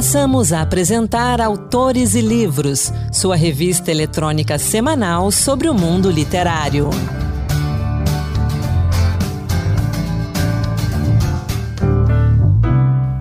[0.00, 6.88] Passamos a apresentar Autores e Livros, sua revista eletrônica semanal sobre o mundo literário.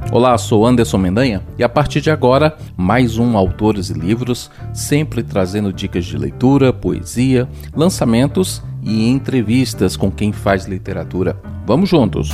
[0.10, 5.22] Olá, sou Anderson Mendanha e a partir de agora, mais um Autores e Livros, sempre
[5.22, 11.36] trazendo dicas de leitura, poesia, lançamentos e entrevistas com quem faz literatura.
[11.68, 12.30] Vamos juntos!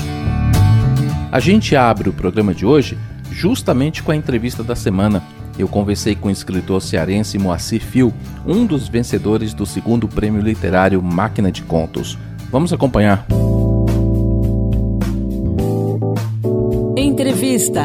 [1.32, 2.96] A gente abre o programa de hoje
[3.36, 5.22] justamente com a entrevista da semana.
[5.60, 8.14] Eu conversei com o escritor cearense Moacir Fio,
[8.48, 12.18] um dos vencedores do segundo prêmio literário Máquina de Contos.
[12.50, 13.26] Vamos acompanhar.
[16.98, 17.84] Entrevista.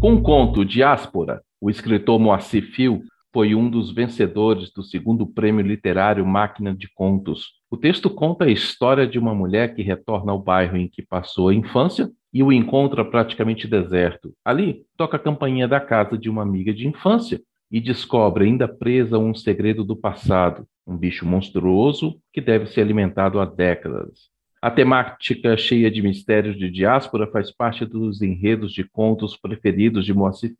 [0.00, 3.02] Com o conto Diáspora, o escritor Moacir Fio
[3.34, 7.54] foi um dos vencedores do segundo prêmio literário Máquina de Contos.
[7.68, 11.48] O texto conta a história de uma mulher que retorna ao bairro em que passou
[11.48, 14.32] a infância e o encontra praticamente deserto.
[14.44, 17.40] Ali, toca a campainha da casa de uma amiga de infância
[17.72, 23.40] e descobre, ainda presa, um segredo do passado, um bicho monstruoso que deve ser alimentado
[23.40, 24.32] há décadas.
[24.62, 30.14] A temática cheia de mistérios de diáspora faz parte dos enredos de contos preferidos de
[30.14, 30.54] Moacir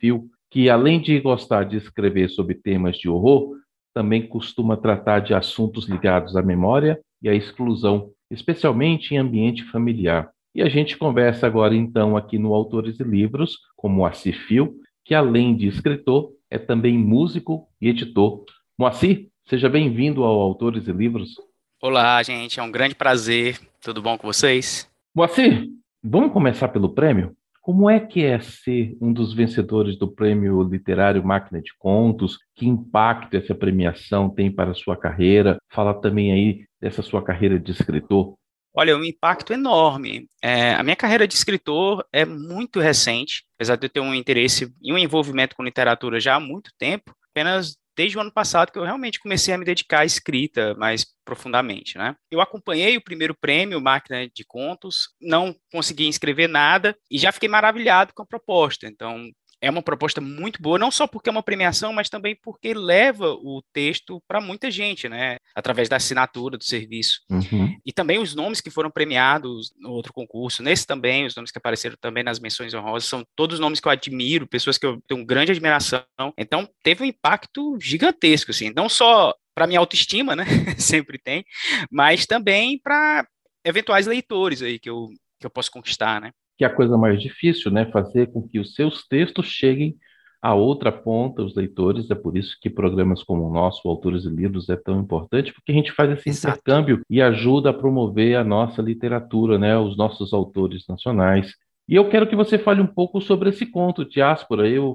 [0.54, 3.56] que, além de gostar de escrever sobre temas de horror,
[3.92, 10.30] também costuma tratar de assuntos ligados à memória e à exclusão, especialmente em ambiente familiar.
[10.54, 15.12] E a gente conversa agora, então, aqui no Autores e Livros, com Moacir Fio, que,
[15.12, 18.44] além de escritor, é também músico e editor.
[18.78, 21.34] Moacir, seja bem-vindo ao Autores e Livros.
[21.82, 23.58] Olá, gente, é um grande prazer.
[23.82, 24.88] Tudo bom com vocês?
[25.12, 25.68] Moacir,
[26.00, 27.34] vamos começar pelo prêmio?
[27.64, 32.36] Como é que é ser um dos vencedores do Prêmio Literário Máquina de Contos?
[32.54, 35.56] Que impacto essa premiação tem para a sua carreira?
[35.72, 38.34] Fala também aí dessa sua carreira de escritor.
[38.76, 40.28] Olha, um impacto enorme.
[40.42, 44.70] É, a minha carreira de escritor é muito recente, apesar de eu ter um interesse
[44.82, 47.16] e um envolvimento com literatura já há muito tempo.
[47.30, 51.06] Apenas desde o ano passado que eu realmente comecei a me dedicar à escrita mais
[51.24, 52.14] profundamente, né?
[52.30, 57.48] Eu acompanhei o primeiro prêmio Máquina de Contos, não consegui inscrever nada e já fiquei
[57.48, 58.86] maravilhado com a proposta.
[58.86, 62.74] Então, é uma proposta muito boa, não só porque é uma premiação, mas também porque
[62.74, 65.36] leva o texto para muita gente, né?
[65.54, 67.20] Através da assinatura do serviço.
[67.30, 67.76] Uhum.
[67.84, 71.58] E também os nomes que foram premiados no outro concurso, nesse também, os nomes que
[71.58, 75.24] apareceram também nas menções honrosas, são todos nomes que eu admiro, pessoas que eu tenho
[75.24, 76.04] grande admiração.
[76.36, 80.44] Então, teve um impacto gigantesco, assim, não só para minha autoestima, né?
[80.78, 81.44] Sempre tem,
[81.90, 83.26] mas também para
[83.64, 85.08] eventuais leitores aí que eu,
[85.40, 86.32] que eu posso conquistar, né?
[86.56, 87.86] Que é a coisa mais difícil, né?
[87.86, 89.96] Fazer com que os seus textos cheguem
[90.44, 92.10] a outra ponta, os leitores.
[92.10, 95.72] É por isso que programas como o nosso, Autores e Livros, é tão importante, porque
[95.72, 96.58] a gente faz esse Exato.
[96.58, 99.76] intercâmbio e ajuda a promover a nossa literatura, né?
[99.78, 101.54] Os nossos autores nacionais.
[101.88, 104.68] E eu quero que você fale um pouco sobre esse conto, Diáspora.
[104.68, 104.94] Eu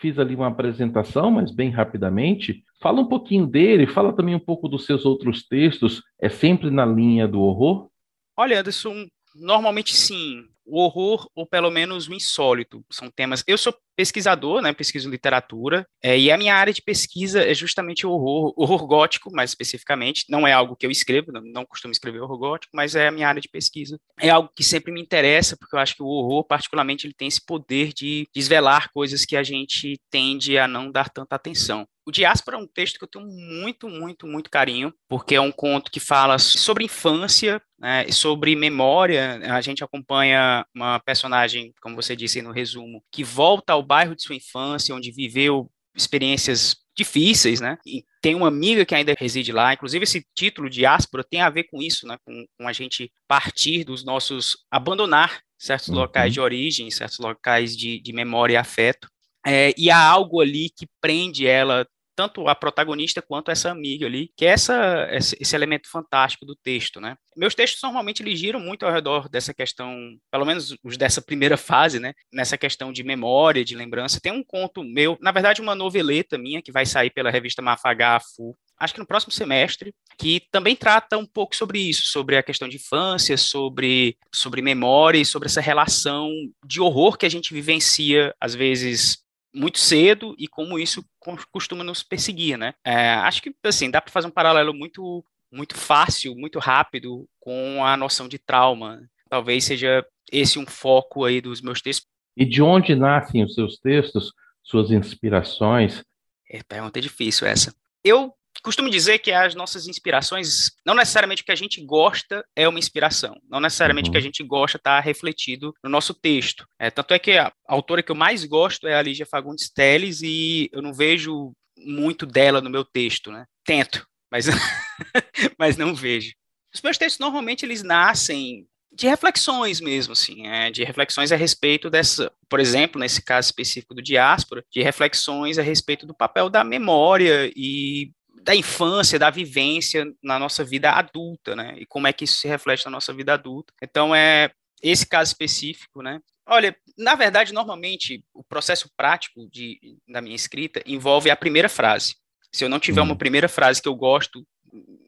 [0.00, 2.62] fiz ali uma apresentação, mas bem rapidamente.
[2.80, 6.00] Fala um pouquinho dele, fala também um pouco dos seus outros textos.
[6.20, 7.88] É sempre na linha do horror?
[8.36, 12.84] Olha, Anderson, normalmente sim o horror ou pelo menos o insólito.
[12.90, 13.44] São temas.
[13.46, 14.72] Eu sou pesquisador, né?
[14.72, 19.32] Pesquiso literatura, é, e a minha área de pesquisa é justamente o horror, horror gótico,
[19.32, 20.24] mais especificamente.
[20.28, 23.12] Não é algo que eu escrevo, não, não costumo escrever horror gótico, mas é a
[23.12, 23.98] minha área de pesquisa.
[24.20, 27.28] É algo que sempre me interessa, porque eu acho que o horror, particularmente, ele tem
[27.28, 31.86] esse poder de desvelar coisas que a gente tende a não dar tanta atenção.
[32.06, 35.50] O Diáspora é um texto que eu tenho muito, muito, muito carinho, porque é um
[35.50, 39.40] conto que fala sobre infância, né, sobre memória.
[39.52, 44.22] A gente acompanha uma personagem, como você disse no resumo, que volta ao bairro de
[44.22, 47.76] sua infância, onde viveu experiências difíceis, né?
[47.84, 49.74] E tem uma amiga que ainda reside lá.
[49.74, 52.16] Inclusive, esse título Diáspora tem a ver com isso, né?
[52.24, 54.56] Com, com a gente partir dos nossos.
[54.70, 55.96] abandonar certos uhum.
[55.96, 59.08] locais de origem, certos locais de, de memória e afeto.
[59.46, 64.32] É, e há algo ali que prende ela tanto a protagonista quanto essa amiga ali,
[64.36, 67.16] que é essa, esse elemento fantástico do texto, né?
[67.36, 69.94] Meus textos normalmente eles giram muito ao redor dessa questão,
[70.30, 72.14] pelo menos os dessa primeira fase, né?
[72.32, 74.20] Nessa questão de memória, de lembrança.
[74.20, 78.18] Tem um conto meu, na verdade uma noveleta minha que vai sair pela revista Mafagá
[78.20, 82.42] Fu, acho que no próximo semestre, que também trata um pouco sobre isso, sobre a
[82.42, 86.30] questão de infância, sobre, sobre memória e sobre essa relação
[86.64, 89.18] de horror que a gente vivencia, às vezes,
[89.56, 91.04] muito cedo e como isso
[91.50, 92.74] costuma nos perseguir, né?
[92.84, 97.84] É, acho que, assim, dá para fazer um paralelo muito, muito fácil, muito rápido com
[97.84, 99.00] a noção de trauma.
[99.28, 102.06] Talvez seja esse um foco aí dos meus textos.
[102.36, 104.32] E de onde nascem os seus textos,
[104.62, 106.04] suas inspirações?
[106.50, 107.74] É, pergunta difícil essa.
[108.04, 108.32] Eu
[108.62, 112.78] costumo dizer que as nossas inspirações, não necessariamente o que a gente gosta é uma
[112.78, 114.24] inspiração, não necessariamente o que a uhum.
[114.24, 116.66] gente gosta está refletido no nosso texto.
[116.78, 120.20] É, tanto é que a autora que eu mais gosto é a Lígia Fagundes Teles
[120.22, 123.44] e eu não vejo muito dela no meu texto, né?
[123.64, 124.46] Tento, mas,
[125.58, 126.32] mas não vejo.
[126.74, 128.66] Os meus textos normalmente eles nascem
[128.96, 133.94] de reflexões mesmo, assim, é, de reflexões a respeito dessa, por exemplo, nesse caso específico
[133.94, 138.10] do diáspora, de reflexões a respeito do papel da memória e
[138.46, 141.74] da infância, da vivência na nossa vida adulta, né?
[141.78, 143.72] E como é que isso se reflete na nossa vida adulta.
[143.82, 146.20] Então, é esse caso específico, né?
[146.46, 152.14] Olha, na verdade, normalmente, o processo prático de, da minha escrita envolve a primeira frase.
[152.52, 153.18] Se eu não tiver uma uhum.
[153.18, 154.46] primeira frase que eu gosto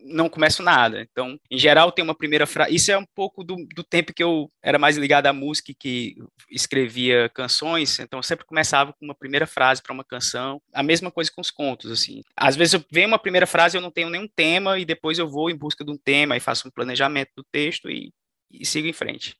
[0.05, 1.07] não começo nada.
[1.11, 2.75] Então, em geral, tem uma primeira frase.
[2.75, 5.75] Isso é um pouco do, do tempo que eu era mais ligado à música e
[5.75, 6.17] que
[6.51, 7.99] escrevia canções.
[7.99, 10.61] Então, eu sempre começava com uma primeira frase para uma canção.
[10.73, 12.23] A mesma coisa com os contos, assim.
[12.37, 15.29] Às vezes eu venho uma primeira frase eu não tenho nenhum tema e depois eu
[15.29, 18.13] vou em busca de um tema e faço um planejamento do texto e,
[18.51, 19.37] e sigo em frente.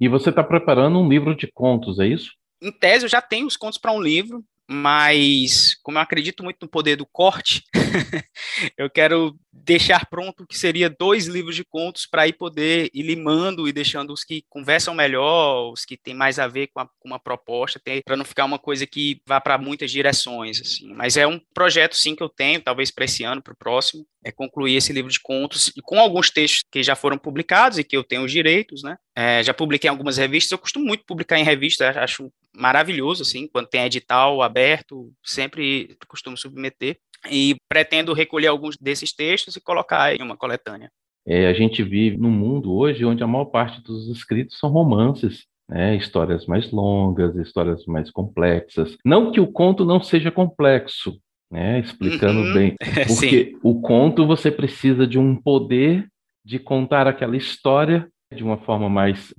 [0.00, 2.32] E você está preparando um livro de contos, é isso?
[2.62, 6.58] Em tese, eu já tenho os contos para um livro mas como eu acredito muito
[6.62, 7.64] no poder do corte,
[8.78, 13.02] eu quero deixar pronto o que seria dois livros de contos para ir poder ir
[13.02, 16.86] limando e deixando os que conversam melhor, os que têm mais a ver com, a,
[16.86, 20.94] com uma proposta, para não ficar uma coisa que vá para muitas direções, assim.
[20.94, 24.06] Mas é um projeto sim que eu tenho, talvez para esse ano, para o próximo,
[24.24, 27.96] é concluir esse livro de contos com alguns textos que já foram publicados e que
[27.96, 28.96] eu tenho os direitos, né?
[29.16, 32.30] É, já publiquei em algumas revistas, eu costumo muito publicar em revistas, acho
[32.60, 36.98] maravilhoso, assim, quando tem edital aberto, sempre costumo submeter.
[37.30, 40.90] E pretendo recolher alguns desses textos e colocar em uma coletânea.
[41.26, 45.44] É, a gente vive num mundo hoje onde a maior parte dos escritos são romances,
[45.68, 45.96] né?
[45.96, 48.96] histórias mais longas, histórias mais complexas.
[49.04, 51.20] Não que o conto não seja complexo,
[51.50, 51.80] né?
[51.80, 52.54] explicando uhum.
[52.54, 52.74] bem,
[53.06, 56.08] porque o conto você precisa de um poder
[56.42, 59.34] de contar aquela história de uma forma mais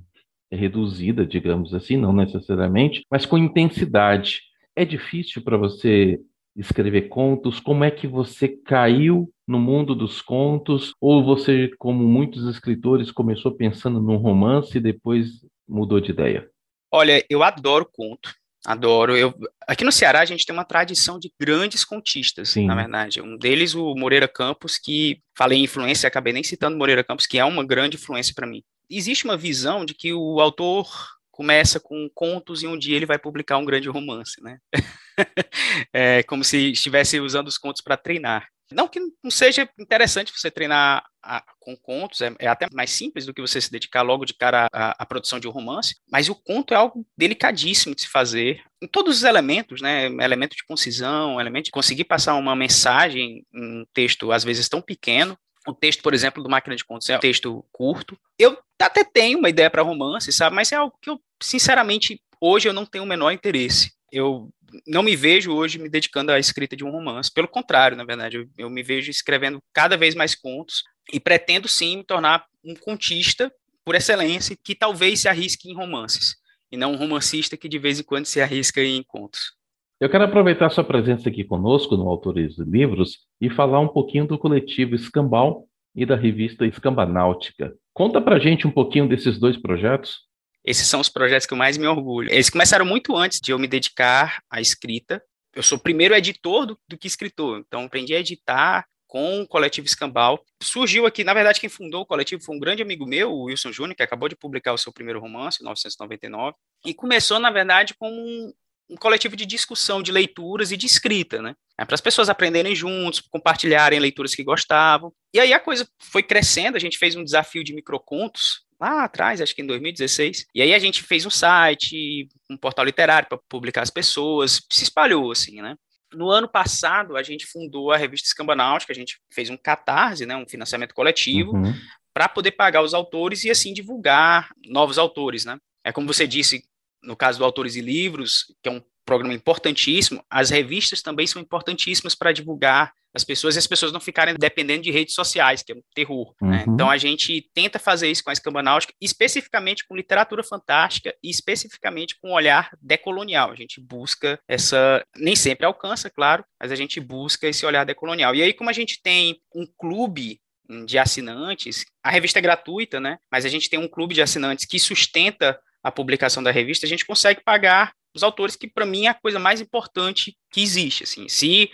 [0.55, 4.41] reduzida, digamos assim, não necessariamente, mas com intensidade.
[4.75, 6.19] É difícil para você
[6.55, 7.59] escrever contos?
[7.59, 10.93] Como é que você caiu no mundo dos contos?
[10.99, 16.49] Ou você, como muitos escritores, começou pensando num romance e depois mudou de ideia?
[16.91, 18.33] Olha, eu adoro conto.
[18.65, 19.17] Adoro.
[19.17, 19.33] Eu,
[19.67, 22.67] aqui no Ceará a gente tem uma tradição de grandes contistas, Sim.
[22.67, 23.19] na verdade.
[23.19, 27.39] Um deles, o Moreira Campos, que falei em influência, acabei nem citando Moreira Campos, que
[27.39, 28.61] é uma grande influência para mim
[28.97, 30.87] existe uma visão de que o autor
[31.31, 34.59] começa com contos e um dia ele vai publicar um grande romance, né?
[35.93, 38.47] é como se estivesse usando os contos para treinar.
[38.71, 43.25] Não que não seja interessante você treinar a, com contos, é, é, até mais simples
[43.25, 46.29] do que você se dedicar logo de cara à, à, produção de um romance, mas
[46.29, 50.05] o conto é algo delicadíssimo de se fazer, em todos os elementos, né?
[50.05, 54.81] Elemento de concisão, elemento de conseguir passar uma mensagem em um texto, às vezes tão
[54.81, 55.37] pequeno,
[55.67, 58.17] o texto, por exemplo, do Máquina de Contos é um texto curto.
[58.37, 60.55] Eu até tenho uma ideia para romance, sabe?
[60.55, 63.93] Mas é algo que eu, sinceramente, hoje eu não tenho o menor interesse.
[64.11, 64.49] Eu
[64.87, 67.31] não me vejo hoje me dedicando à escrita de um romance.
[67.31, 71.67] Pelo contrário, na verdade, eu, eu me vejo escrevendo cada vez mais contos e pretendo
[71.67, 73.51] sim me tornar um contista
[73.83, 76.35] por excelência que talvez se arrisque em romances
[76.71, 79.53] e não um romancista que de vez em quando se arrisca em contos.
[80.01, 84.25] Eu quero aproveitar sua presença aqui conosco no Autores de Livros e falar um pouquinho
[84.25, 87.71] do coletivo Escambal e da revista Escambanáutica.
[87.93, 90.21] Conta pra gente um pouquinho desses dois projetos.
[90.65, 92.31] Esses são os projetos que eu mais me orgulho.
[92.31, 95.21] Eles começaram muito antes de eu me dedicar à escrita.
[95.53, 99.47] Eu sou o primeiro editor do, do que escritor, então aprendi a editar com o
[99.47, 100.43] coletivo Escambal.
[100.63, 103.71] Surgiu aqui, na verdade, quem fundou o coletivo foi um grande amigo meu, o Wilson
[103.71, 106.55] Júnior, que acabou de publicar o seu primeiro romance, em 1999,
[106.85, 108.53] e começou, na verdade, como um,
[108.91, 111.55] um coletivo de discussão de leituras e de escrita, né?
[111.79, 115.13] É para as pessoas aprenderem juntos, compartilharem leituras que gostavam.
[115.33, 119.39] E aí a coisa foi crescendo, a gente fez um desafio de microcontos lá atrás,
[119.39, 120.45] acho que em 2016.
[120.53, 124.83] E aí a gente fez um site, um portal literário para publicar as pessoas, se
[124.83, 125.75] espalhou assim, né?
[126.13, 130.35] No ano passado, a gente fundou a revista Escambanáutica, a gente fez um catarse, né,
[130.35, 131.73] um financiamento coletivo, uhum.
[132.13, 135.57] para poder pagar os autores e assim divulgar novos autores, né?
[135.85, 136.63] É como você disse,
[137.03, 141.41] no caso do Autores e Livros, que é um programa importantíssimo, as revistas também são
[141.41, 145.71] importantíssimas para divulgar as pessoas e as pessoas não ficarem dependendo de redes sociais, que
[145.71, 146.33] é um terror.
[146.41, 146.47] Né?
[146.47, 146.51] Uhum.
[146.51, 146.65] Né?
[146.67, 151.29] Então a gente tenta fazer isso com a Escamba Náutica, especificamente com literatura fantástica e
[151.29, 153.51] especificamente com um olhar decolonial.
[153.51, 158.33] A gente busca essa, nem sempre alcança, claro, mas a gente busca esse olhar decolonial.
[158.33, 160.39] E aí, como a gente tem um clube
[160.85, 163.17] de assinantes, a revista é gratuita, né?
[163.29, 166.89] Mas a gente tem um clube de assinantes que sustenta a publicação da revista, a
[166.89, 171.03] gente consegue pagar os autores, que para mim é a coisa mais importante que existe.
[171.03, 171.71] Assim, se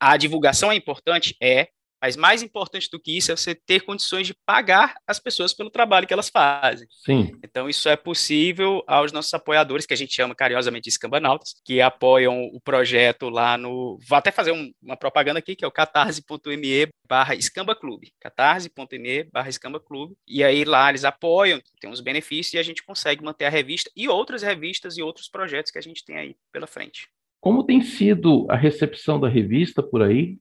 [0.00, 1.36] A divulgação é importante?
[1.40, 1.68] É,
[2.02, 5.70] mas mais importante do que isso é você ter condições de pagar as pessoas pelo
[5.70, 6.88] trabalho que elas fazem.
[6.90, 7.30] Sim.
[7.44, 11.80] Então, isso é possível aos nossos apoiadores, que a gente chama carinhosamente de escambanautas, que
[11.80, 14.00] apoiam o projeto lá no.
[14.08, 18.12] Vou até fazer um, uma propaganda aqui, que é o catarse.me barra escamba clube.
[18.18, 20.16] catarse.me barra escamba clube.
[20.26, 23.88] E aí lá eles apoiam, tem uns benefícios e a gente consegue manter a revista
[23.94, 27.08] e outras revistas e outros projetos que a gente tem aí pela frente.
[27.40, 30.38] Como tem sido a recepção da revista por aí?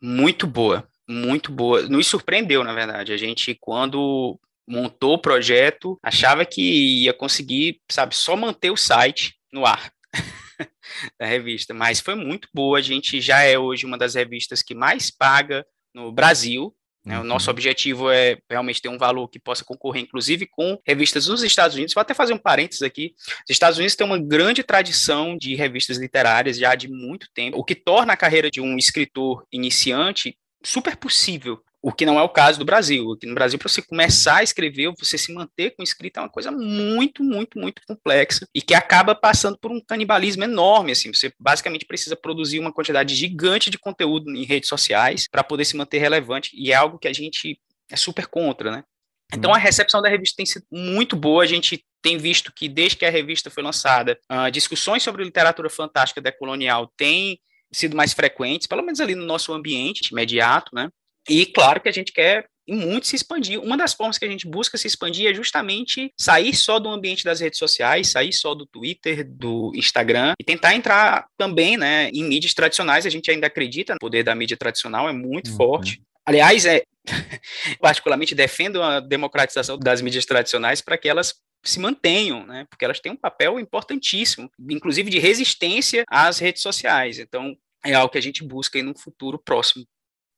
[0.00, 1.82] muito boa, muito boa.
[1.82, 3.12] Nos surpreendeu, na verdade.
[3.12, 4.38] A gente, quando
[4.68, 9.90] montou o projeto, achava que ia conseguir, sabe, só manter o site no ar
[11.18, 12.78] da revista, mas foi muito boa.
[12.78, 16.74] A gente já é hoje uma das revistas que mais paga no Brasil.
[17.06, 17.18] Né?
[17.18, 17.52] O nosso uhum.
[17.52, 21.94] objetivo é realmente ter um valor que possa concorrer, inclusive, com revistas nos Estados Unidos.
[21.94, 23.14] Vou até fazer um parênteses aqui.
[23.16, 27.64] Os Estados Unidos têm uma grande tradição de revistas literárias já de muito tempo, o
[27.64, 30.36] que torna a carreira de um escritor iniciante
[30.68, 31.62] super possível.
[31.80, 33.12] O que não é o caso do Brasil.
[33.12, 36.28] Aqui no Brasil, para você começar a escrever, você se manter com escrita é uma
[36.28, 40.92] coisa muito, muito, muito complexa e que acaba passando por um canibalismo enorme.
[40.92, 45.64] Assim, você basicamente precisa produzir uma quantidade gigante de conteúdo em redes sociais para poder
[45.64, 47.60] se manter relevante e é algo que a gente
[47.90, 48.84] é super contra, né?
[49.32, 49.62] Então a uhum.
[49.62, 51.44] recepção da revista tem sido muito boa.
[51.44, 55.70] A gente tem visto que desde que a revista foi lançada, uh, discussões sobre literatura
[55.70, 57.38] fantástica decolonial têm
[57.72, 60.88] sido mais frequentes, pelo menos ali no nosso ambiente imediato, né?
[61.28, 63.60] E claro que a gente quer muito se expandir.
[63.60, 67.24] Uma das formas que a gente busca se expandir é justamente sair só do ambiente
[67.24, 72.24] das redes sociais, sair só do Twitter, do Instagram e tentar entrar também, né, em
[72.24, 73.06] mídias tradicionais.
[73.06, 75.56] A gente ainda acredita no poder da mídia tradicional, é muito uhum.
[75.56, 76.02] forte.
[76.26, 76.82] Aliás, é
[77.80, 81.34] particularmente defendo a democratização das mídias tradicionais para que elas
[81.68, 82.66] se mantenham, né?
[82.68, 87.18] Porque elas têm um papel importantíssimo, inclusive de resistência às redes sociais.
[87.18, 89.84] Então, é algo que a gente busca em um futuro próximo.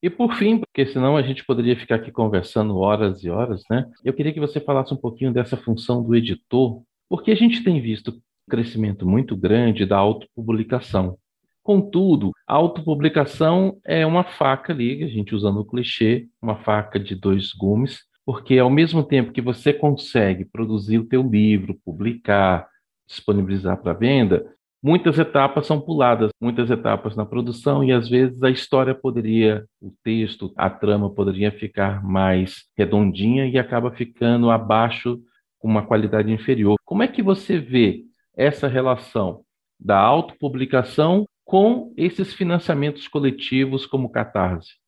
[0.02, 3.86] E por fim, porque senão a gente poderia ficar aqui conversando horas e horas, né?
[4.02, 7.80] Eu queria que você falasse um pouquinho dessa função do editor, porque a gente tem
[7.80, 11.18] visto crescimento muito grande da autopublicação.
[11.62, 17.14] Contudo, a autopublicação é uma faca ali, a gente usando o clichê, uma faca de
[17.14, 22.68] dois gumes, porque ao mesmo tempo que você consegue produzir o teu livro, publicar,
[23.08, 28.48] disponibilizar para venda, muitas etapas são puladas, muitas etapas na produção e às vezes a
[28.48, 35.20] história poderia, o texto, a trama poderia ficar mais redondinha e acaba ficando abaixo
[35.58, 36.76] com uma qualidade inferior.
[36.84, 38.04] Como é que você vê
[38.36, 39.42] essa relação
[39.76, 44.79] da autopublicação com esses financiamentos coletivos como Catarse?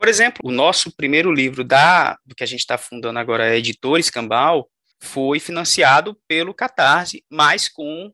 [0.00, 3.56] Por exemplo, o nosso primeiro livro da do que a gente está fundando agora, a
[3.56, 4.66] Editora Escambau,
[4.98, 8.10] foi financiado pelo Catarse, mas com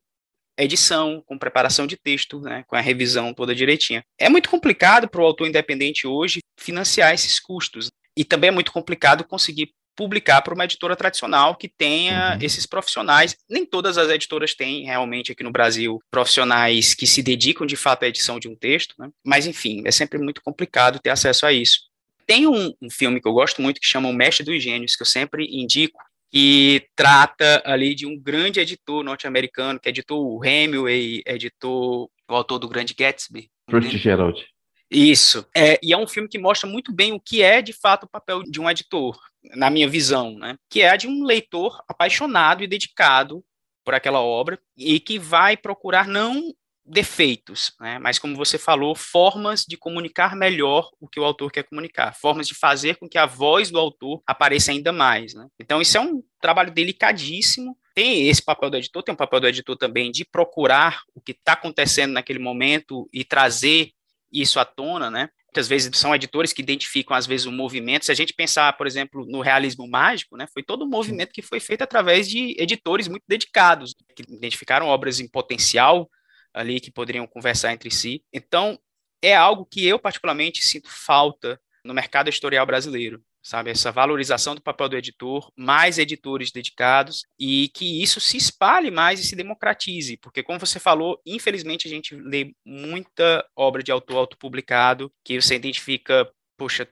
[0.59, 4.05] edição, com preparação de texto, né, com a revisão toda direitinha.
[4.19, 7.89] É muito complicado para o autor independente hoje financiar esses custos.
[8.17, 12.45] E também é muito complicado conseguir publicar para uma editora tradicional que tenha uhum.
[12.45, 13.37] esses profissionais.
[13.49, 18.05] Nem todas as editoras têm realmente aqui no Brasil profissionais que se dedicam de fato
[18.05, 19.09] à edição de um texto, né?
[19.25, 21.81] mas enfim, é sempre muito complicado ter acesso a isso.
[22.27, 25.03] Tem um, um filme que eu gosto muito que chama O Mestre dos Gênios, que
[25.03, 25.99] eu sempre indico,
[26.31, 32.59] que trata ali de um grande editor norte-americano, que editou o Hemingway, editou o autor
[32.59, 33.49] do Grande Gatsby.
[33.71, 34.45] Fitzgerald.
[34.91, 35.47] Isso.
[35.55, 38.09] É, e é um filme que mostra muito bem o que é, de fato, o
[38.09, 39.19] papel de um editor,
[39.55, 40.57] na minha visão, né?
[40.71, 43.45] Que é a de um leitor apaixonado e dedicado
[43.85, 46.53] por aquela obra e que vai procurar não
[46.87, 47.99] defeitos, né?
[47.99, 52.47] mas como você falou, formas de comunicar melhor o que o autor quer comunicar, formas
[52.47, 55.35] de fazer com que a voz do autor apareça ainda mais.
[55.35, 55.49] Né?
[55.59, 57.77] Então, isso é um trabalho delicadíssimo.
[57.95, 61.33] Tem esse papel do editor, tem um papel do editor também de procurar o que
[61.33, 63.91] está acontecendo naquele momento e trazer
[64.33, 65.29] isso à tona, né?
[65.57, 68.05] Muitas vezes são editores que identificam, às vezes, o movimento.
[68.05, 71.41] Se a gente pensar, por exemplo, no realismo mágico, né, foi todo um movimento que
[71.41, 76.11] foi feito através de editores muito dedicados, que identificaram obras em potencial
[76.53, 78.23] ali que poderiam conversar entre si.
[78.31, 78.79] Então,
[79.23, 83.71] é algo que eu particularmente sinto falta no mercado editorial brasileiro, sabe?
[83.71, 89.21] Essa valorização do papel do editor, mais editores dedicados e que isso se espalhe mais
[89.21, 94.17] e se democratize, porque como você falou, infelizmente a gente lê muita obra de autor
[94.17, 96.89] autopublicado que você identifica, poxa,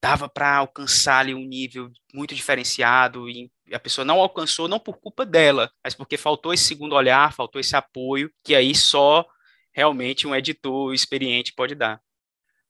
[0.00, 4.98] dava para alcançar ali um nível muito diferenciado e a pessoa não alcançou não por
[4.98, 9.26] culpa dela, mas porque faltou esse segundo olhar, faltou esse apoio, que aí só
[9.72, 12.00] realmente um editor experiente pode dar.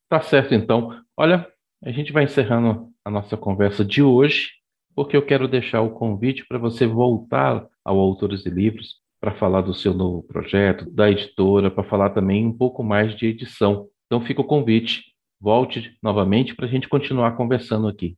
[0.08, 1.04] Tá certo, então.
[1.14, 1.46] Olha,
[1.84, 4.50] a gente vai encerrando a nossa conversa de hoje,
[4.94, 9.62] porque eu quero deixar o convite para você voltar ao Autores e Livros para falar
[9.62, 13.88] do seu novo projeto, da editora, para falar também um pouco mais de edição.
[14.06, 15.04] Então fica o convite.
[15.40, 18.16] Volte novamente para a gente continuar conversando aqui.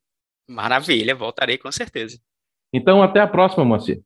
[0.48, 2.18] Maravilha, voltarei com certeza.
[2.72, 4.00] Então, até a próxima, Moacir.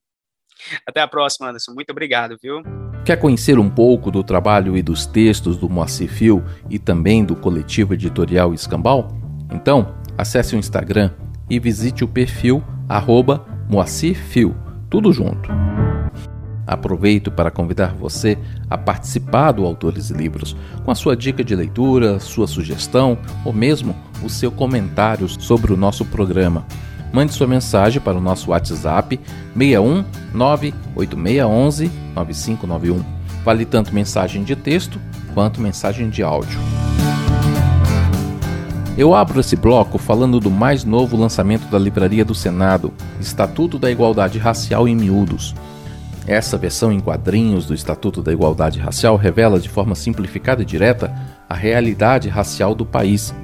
[0.86, 1.72] Até a próxima, Anderson.
[1.72, 2.62] Muito obrigado, viu?
[3.04, 7.36] Quer conhecer um pouco do trabalho e dos textos do Moacir Fio e também do
[7.36, 9.08] coletivo editorial Escambau?
[9.52, 11.10] Então, acesse o Instagram
[11.48, 13.44] e visite o perfil arroba
[14.88, 15.50] tudo junto.
[16.66, 18.38] Aproveito para convidar você
[18.70, 23.52] a participar do Autores e Livros, com a sua dica de leitura, sua sugestão ou
[23.52, 26.64] mesmo o seu comentário sobre o nosso programa.
[27.12, 29.20] Mande sua mensagem para o nosso WhatsApp
[29.56, 33.04] 61 98611 9591.
[33.44, 34.98] Vale tanto mensagem de texto
[35.34, 36.58] quanto mensagem de áudio.
[38.96, 43.90] Eu abro esse bloco falando do mais novo lançamento da Livraria do Senado, Estatuto da
[43.90, 45.52] Igualdade Racial em Miúdos.
[46.28, 51.12] Essa versão em quadrinhos do Estatuto da Igualdade Racial revela de forma simplificada e direta
[51.48, 53.34] a realidade racial do país,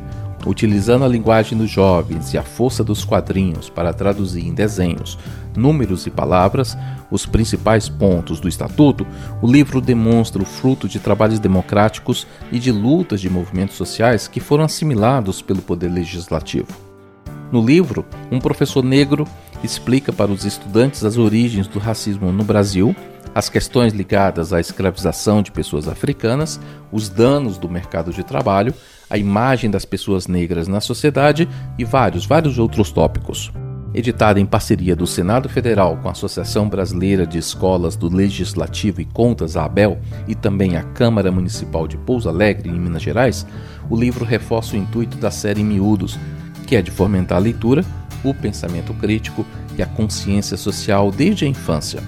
[0.46, 5.18] utilizando a linguagem dos jovens e a força dos quadrinhos para traduzir em desenhos,
[5.56, 6.76] números e palavras
[7.10, 9.06] os principais pontos do Estatuto,
[9.42, 14.40] o livro demonstra o fruto de trabalhos democráticos e de lutas de movimentos sociais que
[14.40, 16.68] foram assimilados pelo Poder Legislativo.
[17.50, 19.26] No livro, um professor negro
[19.62, 22.94] explica para os estudantes as origens do racismo no Brasil,
[23.34, 26.60] as questões ligadas à escravização de pessoas africanas,
[26.92, 28.72] os danos do mercado de trabalho,
[29.10, 33.52] a imagem das pessoas negras na sociedade e vários, vários outros tópicos.
[33.92, 39.04] Editada em parceria do Senado Federal com a Associação Brasileira de Escolas do Legislativo e
[39.04, 39.98] Contas, a ABEL,
[40.28, 43.44] e também a Câmara Municipal de Pouso Alegre, em Minas Gerais,
[43.90, 46.16] o livro reforça o intuito da série Miúdos,
[46.68, 47.84] que é de fomentar a leitura,
[48.22, 49.44] o pensamento crítico
[49.76, 52.00] e a consciência social desde a infância.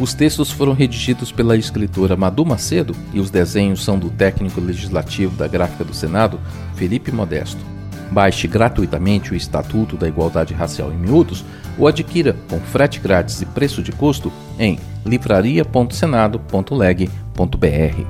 [0.00, 5.36] Os textos foram redigidos pela escritora Madu Macedo e os desenhos são do técnico legislativo
[5.36, 6.40] da Gráfica do Senado,
[6.74, 7.64] Felipe Modesto.
[8.10, 11.44] Baixe gratuitamente o Estatuto da Igualdade Racial em Miúdos
[11.78, 18.04] ou adquira com frete grátis e preço de custo em livraria.senado.leg.br.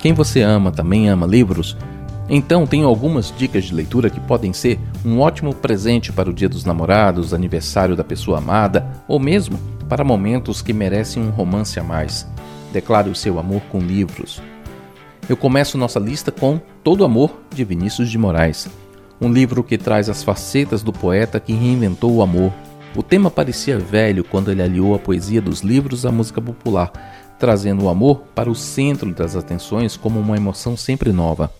[0.00, 1.76] Quem você ama também ama livros?
[2.28, 6.48] Então, tenho algumas dicas de leitura que podem ser um ótimo presente para o Dia
[6.48, 9.58] dos Namorados, aniversário da pessoa amada ou mesmo
[9.92, 12.26] para momentos que merecem um romance a mais.
[12.72, 14.40] Declare o seu amor com livros.
[15.28, 18.70] Eu começo nossa lista com Todo Amor, de Vinícius de Moraes,
[19.20, 22.54] um livro que traz as facetas do poeta que reinventou o amor.
[22.96, 26.90] O tema parecia velho quando ele aliou a poesia dos livros à música popular,
[27.38, 31.52] trazendo o amor para o centro das atenções como uma emoção sempre nova.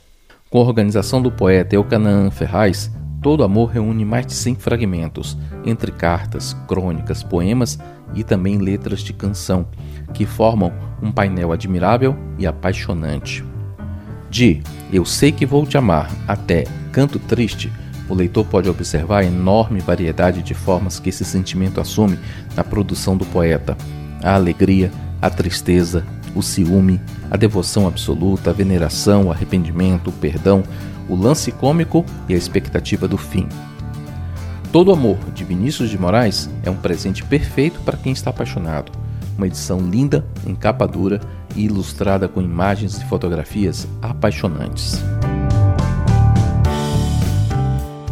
[0.49, 2.91] Com a organização do poeta Eucanaan Ferraz,
[3.23, 7.79] Todo Amor reúne mais de 100 fragmentos, entre cartas, crônicas, poemas
[8.15, 9.67] e também letras de canção,
[10.13, 13.45] que formam um painel admirável e apaixonante.
[14.31, 17.73] De Eu Sei Que Vou Te Amar até Canto Triste,
[18.09, 22.19] o leitor pode observar a enorme variedade de formas que esse sentimento assume
[22.55, 23.77] na produção do poeta:
[24.23, 30.63] a alegria, a tristeza, o ciúme, a devoção absoluta, a veneração, o arrependimento, o perdão,
[31.09, 33.49] o lance cômico e a expectativa do fim.
[34.73, 38.91] Todo Amor, de Vinícius de Moraes, é um presente perfeito para quem está apaixonado.
[39.37, 41.21] Uma edição linda, em capa dura
[41.55, 44.99] e ilustrada com imagens e fotografias apaixonantes.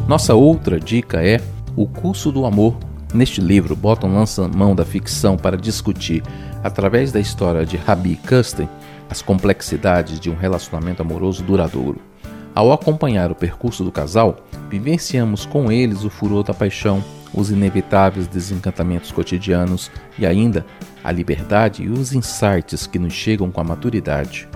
[0.06, 1.40] Nossa outra dica é
[1.74, 2.76] O Curso do Amor.
[3.14, 6.22] Neste livro, Bottom lança mão da ficção para discutir
[6.62, 8.68] através da história de Rabi Kusten,
[9.08, 12.09] as complexidades de um relacionamento amoroso duradouro.
[12.54, 14.36] Ao acompanhar o percurso do casal,
[14.68, 20.66] vivenciamos com eles o furor da paixão, os inevitáveis desencantamentos cotidianos e ainda
[21.02, 24.48] a liberdade e os insights que nos chegam com a maturidade.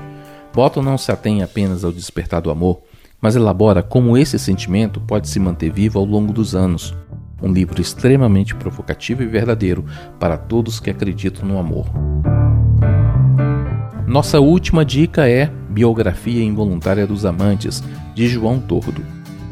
[0.53, 2.81] Bottom não se atém apenas ao despertar do amor,
[3.21, 6.95] mas elabora como esse sentimento pode se manter vivo ao longo dos anos,
[7.43, 9.85] um livro extremamente provocativo e verdadeiro
[10.19, 11.87] para todos que acreditam no amor.
[14.07, 17.83] Nossa última dica é Biografia Involuntária dos Amantes,
[18.15, 19.05] de João Tordo.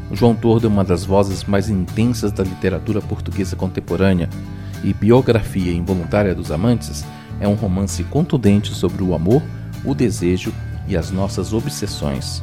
[0.09, 4.29] João Tordo é uma das vozes mais intensas da literatura portuguesa contemporânea,
[4.85, 7.03] e Biografia Involuntária dos Amantes
[7.41, 9.43] é um romance contundente sobre o amor,
[9.83, 10.53] o desejo
[10.87, 12.41] e as nossas obsessões.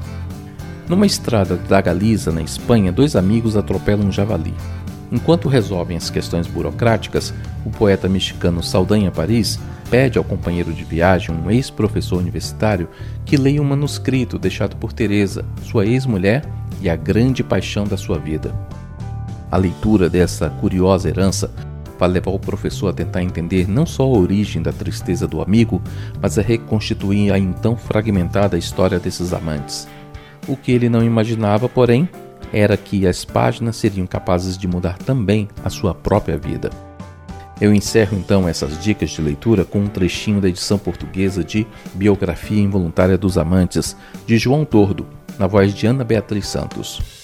[0.86, 4.52] Numa estrada da Galiza, na Espanha, dois amigos atropelam um javali.
[5.10, 7.32] Enquanto resolvem as questões burocráticas,
[7.64, 9.58] o poeta mexicano Saldanha Paris
[9.90, 12.88] pede ao companheiro de viagem, um ex-professor universitário,
[13.26, 16.44] que leia um manuscrito deixado por Teresa, sua ex-mulher
[16.81, 18.55] e a grande paixão da sua vida.
[19.50, 21.53] A leitura dessa curiosa herança
[21.98, 25.83] vai levar o professor a tentar entender não só a origem da tristeza do amigo,
[26.22, 29.88] mas a reconstituir a então fragmentada história desses amantes.
[30.48, 32.09] O que ele não imaginava, porém,
[32.53, 36.70] era que as páginas seriam capazes de mudar também a sua própria vida.
[37.60, 42.60] Eu encerro então essas dicas de leitura com um trechinho da edição portuguesa de Biografia
[42.60, 43.94] Involuntária dos Amantes,
[44.26, 45.06] de João Tordo,
[45.38, 47.19] na voz de Ana Beatriz Santos.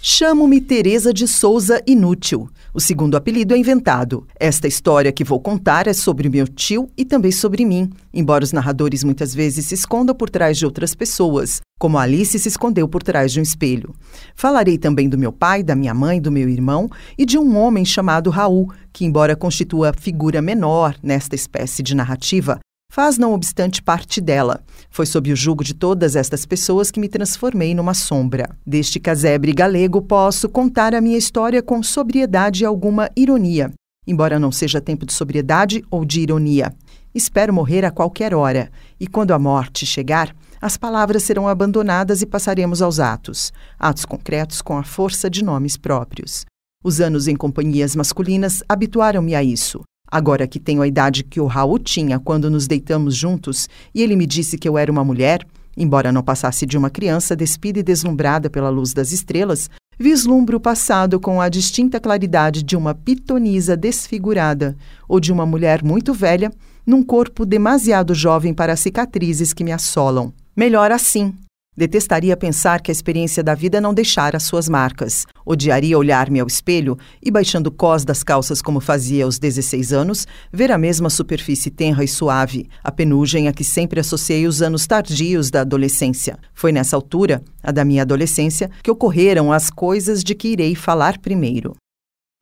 [0.00, 2.48] Chamo-me Teresa de Souza Inútil.
[2.72, 4.24] O segundo apelido é inventado.
[4.38, 8.52] Esta história que vou contar é sobre meu tio e também sobre mim, embora os
[8.52, 13.02] narradores muitas vezes se escondam por trás de outras pessoas, como Alice se escondeu por
[13.02, 13.92] trás de um espelho.
[14.36, 17.84] Falarei também do meu pai, da minha mãe, do meu irmão e de um homem
[17.84, 22.60] chamado Raul, que, embora constitua figura menor nesta espécie de narrativa,
[22.98, 24.60] faz, não obstante, parte dela.
[24.90, 28.50] Foi sob o jugo de todas estas pessoas que me transformei numa sombra.
[28.66, 33.72] Deste casebre galego posso contar a minha história com sobriedade e alguma ironia,
[34.04, 36.74] embora não seja tempo de sobriedade ou de ironia.
[37.14, 42.26] Espero morrer a qualquer hora, e quando a morte chegar, as palavras serão abandonadas e
[42.26, 46.44] passaremos aos atos, atos concretos com a força de nomes próprios.
[46.82, 49.82] Os anos em companhias masculinas habituaram-me a isso.
[50.10, 54.16] Agora que tenho a idade que o Raul tinha quando nos deitamos juntos e ele
[54.16, 57.82] me disse que eu era uma mulher, embora não passasse de uma criança despida e
[57.82, 59.68] deslumbrada pela luz das estrelas,
[59.98, 65.82] vislumbro o passado com a distinta claridade de uma pitonisa desfigurada ou de uma mulher
[65.84, 66.50] muito velha
[66.86, 70.32] num corpo demasiado jovem para as cicatrizes que me assolam.
[70.56, 71.34] Melhor assim,
[71.78, 75.24] Detestaria pensar que a experiência da vida não deixara suas marcas.
[75.46, 80.26] Odiaria olhar-me ao espelho e, baixando o cós das calças como fazia aos 16 anos,
[80.52, 84.88] ver a mesma superfície tenra e suave, a penugem a que sempre associei os anos
[84.88, 86.36] tardios da adolescência.
[86.52, 91.18] Foi nessa altura, a da minha adolescência, que ocorreram as coisas de que irei falar
[91.18, 91.76] primeiro.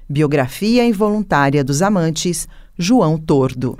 [0.08, 3.76] Biografia involuntária dos amantes, João Tordo.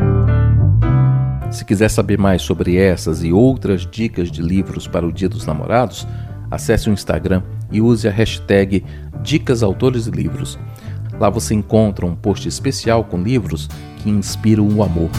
[1.50, 5.46] Se quiser saber mais sobre essas e outras dicas de livros para o Dia dos
[5.46, 6.06] Namorados,
[6.50, 8.85] acesse o Instagram e use a hashtag
[9.22, 10.59] Dicas Autores e Livros.
[11.18, 15.11] Lá você encontra um post especial com livros que inspiram o amor.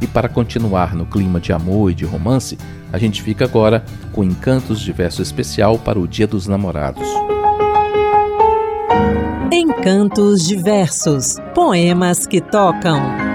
[0.00, 2.58] E para continuar no clima de amor e de romance,
[2.92, 7.08] a gente fica agora com Encantos de Verso Especial para o Dia dos Namorados.
[9.50, 13.27] Encantos Diversos Poemas que tocam.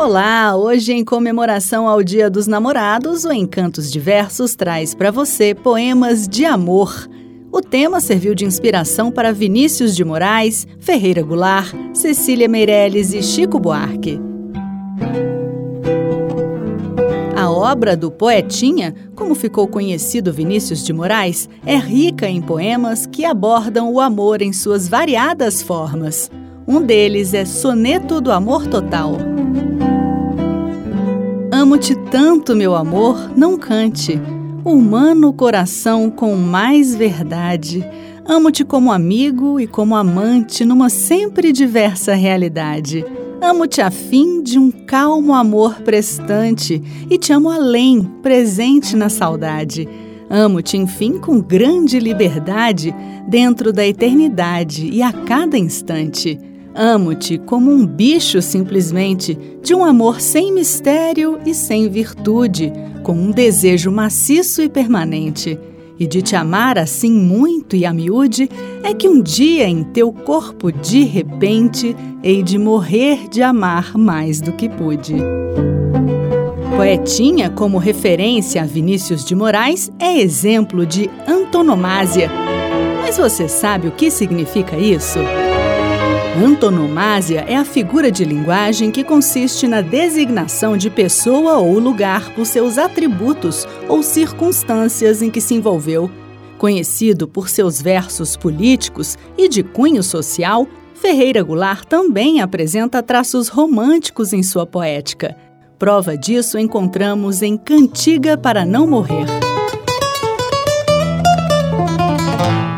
[0.00, 6.26] Olá, hoje em comemoração ao Dia dos Namorados, o Encantos Diversos traz para você poemas
[6.26, 7.06] de amor.
[7.52, 13.58] O tema serviu de inspiração para Vinícius de Moraes, Ferreira Goulart, Cecília Meirelles e Chico
[13.58, 14.18] Buarque.
[17.36, 23.26] A obra do Poetinha, como ficou conhecido Vinícius de Moraes, é rica em poemas que
[23.26, 26.30] abordam o amor em suas variadas formas.
[26.66, 29.12] Um deles é Soneto do Amor Total.
[31.60, 34.18] Amo-te tanto, meu amor, não cante.
[34.64, 37.84] Humano coração com mais verdade.
[38.24, 43.04] Amo-te como amigo e como amante numa sempre diversa realidade.
[43.42, 49.86] Amo-te a fim de um calmo amor prestante e te amo além, presente na saudade.
[50.30, 52.94] Amo-te, enfim, com grande liberdade,
[53.28, 56.40] dentro da eternidade e a cada instante.
[56.82, 63.30] Amo-te como um bicho simplesmente, de um amor sem mistério e sem virtude, com um
[63.30, 65.58] desejo maciço e permanente.
[65.98, 68.48] E de te amar assim muito e a miúde,
[68.82, 74.40] é que um dia em teu corpo de repente hei de morrer de amar mais
[74.40, 75.16] do que pude.
[76.78, 82.30] Poetinha, como referência a Vinícius de Moraes, é exemplo de antonomásia.
[83.02, 85.18] Mas você sabe o que significa isso?
[86.36, 92.46] Antonomásia é a figura de linguagem que consiste na designação de pessoa ou lugar por
[92.46, 96.08] seus atributos ou circunstâncias em que se envolveu.
[96.56, 104.32] Conhecido por seus versos políticos e de cunho social, Ferreira Goulart também apresenta traços românticos
[104.32, 105.36] em sua poética.
[105.78, 109.26] Prova disso encontramos em Cantiga para Não Morrer.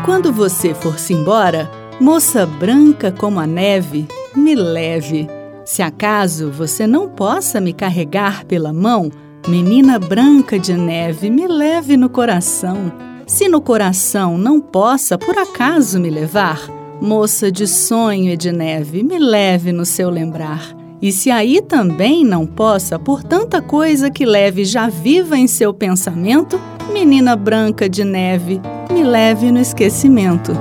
[0.05, 5.27] Quando você for-se embora, Moça branca como a neve, me leve.
[5.63, 9.11] Se acaso você não possa me carregar pela mão,
[9.47, 12.91] menina branca de neve, me leve no coração.
[13.27, 16.67] Se no coração não possa por acaso me levar,
[16.99, 20.75] moça de sonho e de neve, me leve no seu lembrar.
[20.99, 25.73] E se aí também não possa, por tanta coisa que leve já viva em seu
[25.73, 26.59] pensamento,
[26.91, 28.59] menina branca de neve,
[28.91, 30.53] me leve no esquecimento.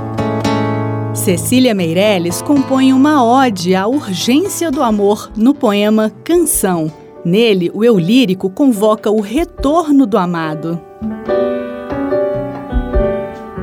[1.14, 6.90] Cecília Meirelles compõe uma ode à urgência do amor no poema Canção.
[7.22, 10.80] Nele, o eu lírico convoca o retorno do amado.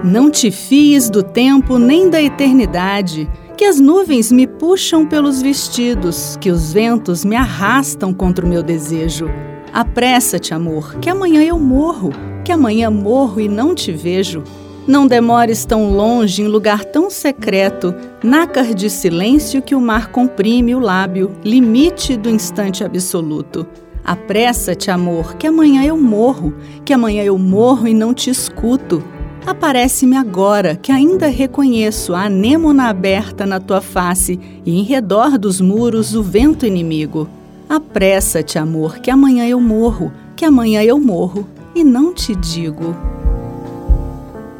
[0.03, 6.37] Não te fies do tempo nem da eternidade, que as nuvens me puxam pelos vestidos,
[6.39, 9.27] que os ventos me arrastam contra o meu desejo.
[9.73, 12.11] Apressa-te, amor, que amanhã eu morro,
[12.45, 14.43] que amanhã morro e não te vejo.
[14.89, 20.73] Não demores tão longe em lugar tão secreto, nácar de silêncio que o mar comprime
[20.73, 23.67] o lábio, limite do instante absoluto.
[24.03, 29.03] Apressa-te, amor, que amanhã eu morro, que amanhã eu morro e não te escuto.
[29.45, 35.61] Aparece-me agora, que ainda reconheço a anêmona aberta na tua face e em redor dos
[35.61, 37.29] muros o vento inimigo.
[37.69, 43.18] Apressa-te, amor, que amanhã eu morro, que amanhã eu morro e não te digo.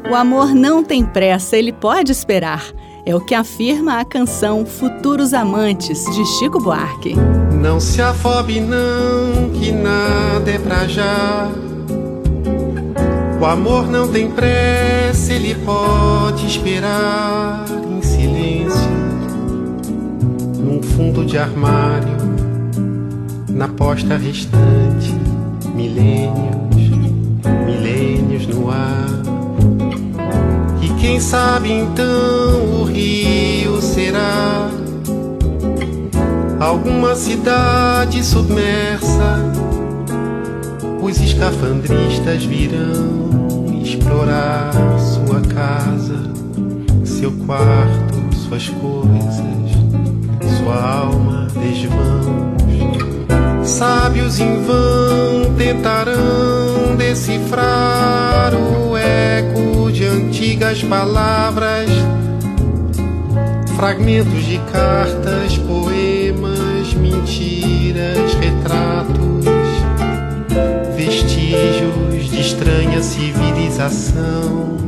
[0.08, 2.64] O amor não tem pressa, ele pode esperar.
[3.04, 7.14] É o que afirma a canção Futuros Amantes, de Chico Buarque.
[7.60, 11.50] Não se afobe, não, que nada é pra já.
[13.40, 18.90] O amor não tem pressa, ele pode esperar em silêncio,
[20.58, 22.16] num fundo de armário,
[23.48, 25.14] na posta restante,
[25.74, 26.90] milênios,
[27.66, 29.39] milênios no ar.
[31.00, 34.68] Quem sabe então o rio será
[36.60, 39.50] alguma cidade submersa.
[41.00, 46.22] Os escafandristas virão explorar sua casa,
[47.02, 49.72] seu quarto, suas coisas,
[50.58, 53.66] sua alma desvãos.
[53.66, 61.90] Sábios em vão tentarão decifrar o eco de antigas palavras,
[63.76, 69.46] fragmentos de cartas, poemas, mentiras, retratos,
[70.96, 74.78] vestígios de estranha civilização.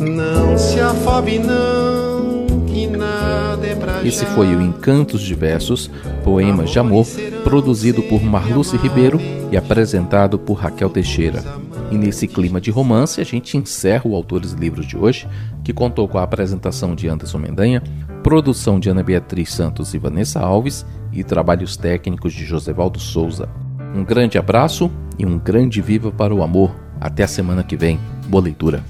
[0.00, 5.90] Não se afobe, não, que nada é pra Esse foi o Encantos de Versos,
[6.24, 7.06] poemas de amor,
[7.44, 9.20] produzido por Marluce Ribeiro
[9.52, 11.67] e apresentado por Raquel Teixeira.
[11.90, 15.26] E nesse clima de romance, a gente encerra o Autores Livros de hoje,
[15.64, 17.82] que contou com a apresentação de Anderson Mendanha,
[18.22, 23.48] produção de Ana Beatriz Santos e Vanessa Alves e trabalhos técnicos de Josevaldo Souza.
[23.94, 26.74] Um grande abraço e um grande viva para o amor.
[27.00, 27.98] Até a semana que vem.
[28.26, 28.84] Boa leitura.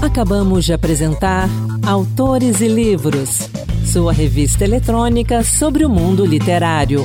[0.00, 1.48] Acabamos de apresentar
[1.84, 3.50] Autores e Livros,
[3.84, 7.02] sua revista eletrônica sobre o mundo literário.